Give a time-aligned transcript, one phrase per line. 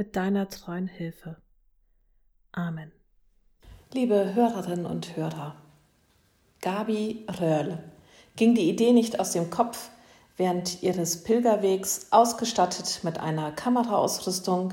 [0.00, 1.36] mit deiner treuen Hilfe.
[2.52, 2.90] Amen.
[3.92, 5.56] Liebe Hörerinnen und Hörer,
[6.62, 7.80] Gabi Röhrl
[8.34, 9.90] ging die Idee nicht aus dem Kopf,
[10.38, 14.72] während ihres Pilgerwegs ausgestattet mit einer Kameraausrüstung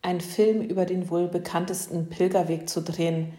[0.00, 3.34] einen Film über den wohl bekanntesten Pilgerweg zu drehen,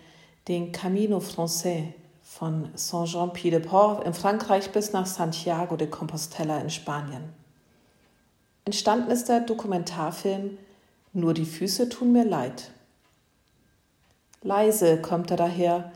[0.47, 7.23] den Camino Français von Saint-Jean-Pied-de-Port in Frankreich bis nach Santiago de Compostela in Spanien.
[8.65, 10.59] Entstanden ist der Dokumentarfilm
[11.13, 12.71] nur die Füße tun mir leid.
[14.41, 15.91] Leise kommt er daher,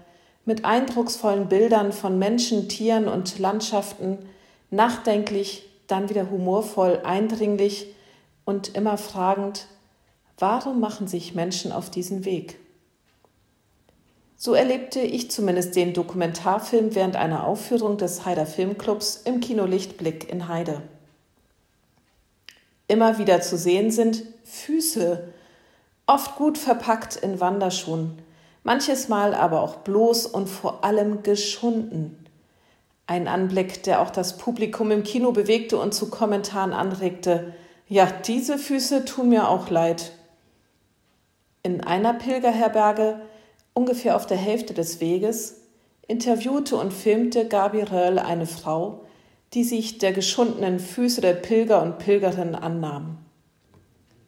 [0.46, 4.20] mit eindrucksvollen Bildern von Menschen, Tieren und Landschaften,
[4.70, 7.94] nachdenklich, dann wieder humorvoll, eindringlich
[8.46, 9.68] und immer fragend,
[10.38, 12.60] warum machen sich Menschen auf diesen Weg?
[14.38, 20.32] So erlebte ich zumindest den Dokumentarfilm während einer Aufführung des Heider Filmclubs im Kino Lichtblick
[20.32, 20.84] in Heide.
[22.88, 25.28] Immer wieder zu sehen sind Füße,
[26.06, 28.18] oft gut verpackt in Wanderschuhen,
[28.64, 32.26] manches Mal aber auch bloß und vor allem geschunden.
[33.06, 37.54] Ein Anblick, der auch das Publikum im Kino bewegte und zu Kommentaren anregte.
[37.88, 40.12] Ja, diese Füße tun mir auch leid.
[41.64, 43.22] In einer Pilgerherberge,
[43.74, 45.62] ungefähr auf der Hälfte des Weges,
[46.08, 49.07] interviewte und filmte Gabi Röll eine Frau,
[49.54, 53.18] die sich der geschundenen Füße der Pilger und Pilgerinnen annahm.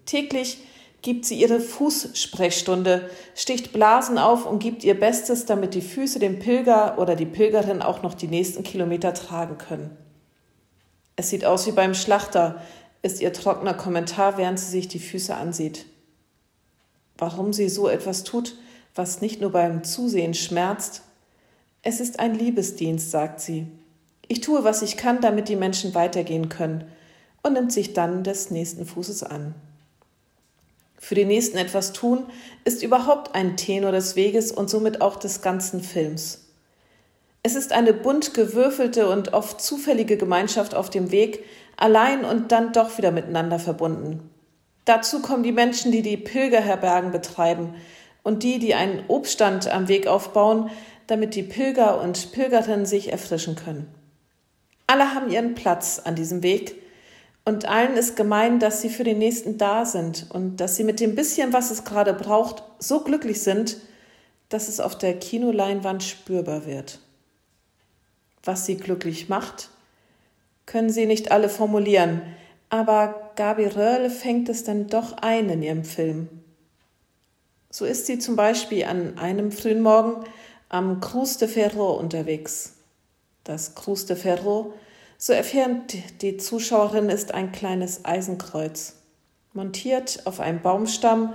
[0.06, 0.60] Täglich
[1.02, 6.40] gibt sie ihre Fußsprechstunde, sticht Blasen auf und gibt ihr Bestes, damit die Füße dem
[6.40, 9.96] Pilger oder die Pilgerin auch noch die nächsten Kilometer tragen können.
[11.16, 12.62] Es sieht aus wie beim Schlachter,
[13.02, 15.86] ist ihr trockener Kommentar, während sie sich die Füße ansieht.
[17.18, 18.56] Warum sie so etwas tut,
[18.96, 21.04] was nicht nur beim Zusehen schmerzt?
[21.82, 23.68] Es ist ein Liebesdienst, sagt sie.
[24.32, 26.86] Ich tue, was ich kann, damit die Menschen weitergehen können
[27.42, 29.56] und nimmt sich dann des nächsten Fußes an.
[31.00, 32.26] Für den nächsten etwas tun
[32.64, 36.46] ist überhaupt ein Tenor des Weges und somit auch des ganzen Films.
[37.42, 41.44] Es ist eine bunt gewürfelte und oft zufällige Gemeinschaft auf dem Weg,
[41.76, 44.30] allein und dann doch wieder miteinander verbunden.
[44.86, 47.74] Dazu kommen die Menschen, die die Pilgerherbergen betreiben
[48.22, 50.70] und die, die einen Obststand am Weg aufbauen,
[51.08, 53.88] damit die Pilger und Pilgerinnen sich erfrischen können.
[54.90, 56.82] Alle haben ihren Platz an diesem Weg
[57.46, 61.00] und allen ist gemein, dass sie für den Nächsten da sind und dass sie mit
[61.00, 63.78] dem bisschen, was es gerade braucht, so glücklich sind,
[64.50, 67.02] dass es auf der Kinoleinwand spürbar wird.
[68.44, 69.70] Was sie glücklich macht,
[70.66, 72.24] können sie nicht alle formulieren,
[72.72, 76.30] aber Gabi Röhrle fängt es dann doch ein in ihrem Film.
[77.70, 80.24] So ist sie zum Beispiel an einem frühen Morgen
[80.68, 82.79] am Cruz de Ferro unterwegs.
[83.44, 84.74] Das Cruz de Ferro,
[85.18, 88.96] so erfährt die Zuschauerin, ist ein kleines Eisenkreuz,
[89.54, 91.34] montiert auf einem Baumstamm,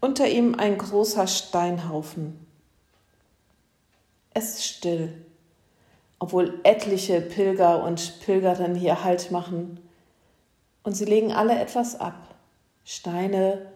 [0.00, 2.46] unter ihm ein großer Steinhaufen.
[4.34, 5.12] Es ist still,
[6.18, 9.80] obwohl etliche Pilger und Pilgerinnen hier Halt machen.
[10.82, 12.34] Und sie legen alle etwas ab.
[12.84, 13.66] Steine,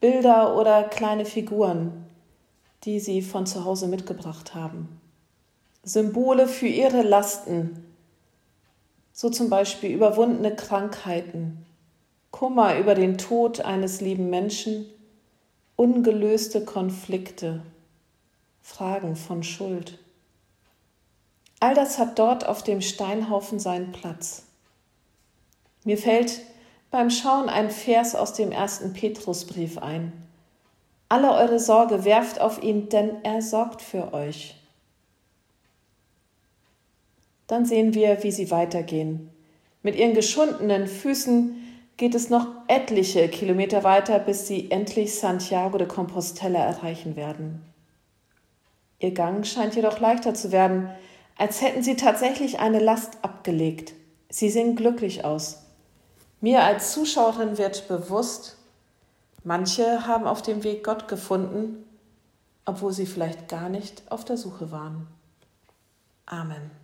[0.00, 2.06] Bilder oder kleine Figuren,
[2.84, 5.00] die sie von zu Hause mitgebracht haben.
[5.86, 7.84] Symbole für ihre Lasten,
[9.12, 11.66] so zum Beispiel überwundene Krankheiten,
[12.30, 14.86] Kummer über den Tod eines lieben Menschen,
[15.76, 17.62] ungelöste Konflikte,
[18.62, 19.98] Fragen von Schuld.
[21.60, 24.44] All das hat dort auf dem Steinhaufen seinen Platz.
[25.84, 26.40] Mir fällt
[26.90, 30.12] beim Schauen ein Vers aus dem ersten Petrusbrief ein.
[31.10, 34.56] Alle eure Sorge werft auf ihn, denn er sorgt für euch.
[37.46, 39.30] Dann sehen wir, wie sie weitergehen.
[39.82, 41.56] Mit ihren geschundenen Füßen
[41.96, 47.62] geht es noch etliche Kilometer weiter, bis sie endlich Santiago de Compostela erreichen werden.
[48.98, 50.88] Ihr Gang scheint jedoch leichter zu werden,
[51.36, 53.92] als hätten sie tatsächlich eine Last abgelegt.
[54.30, 55.62] Sie sehen glücklich aus.
[56.40, 58.56] Mir als Zuschauerin wird bewusst,
[59.44, 61.84] manche haben auf dem Weg Gott gefunden,
[62.64, 65.06] obwohl sie vielleicht gar nicht auf der Suche waren.
[66.26, 66.83] Amen.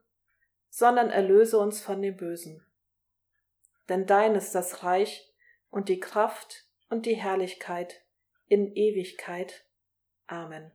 [0.71, 2.65] sondern erlöse uns von dem Bösen.
[3.89, 5.31] Denn dein ist das Reich
[5.69, 8.01] und die Kraft und die Herrlichkeit
[8.47, 9.65] in Ewigkeit.
[10.27, 10.71] Amen.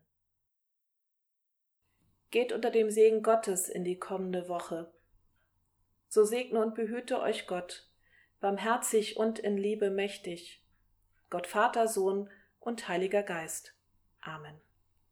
[2.30, 4.92] Geht unter dem Segen Gottes in die kommende Woche.
[6.08, 7.88] So segne und behüte euch Gott,
[8.40, 10.62] barmherzig und in Liebe mächtig,
[11.30, 13.74] Gott Vater, Sohn und Heiliger Geist.
[14.20, 14.60] Amen.